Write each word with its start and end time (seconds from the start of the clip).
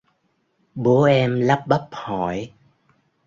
bố 0.75 1.03
em 1.03 1.41
lắp 1.41 1.63
bắp 1.67 1.87
hỏi 1.91 2.51